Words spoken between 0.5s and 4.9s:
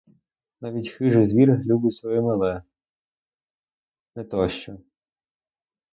Навіть хижий звір любить своє мале, не то що.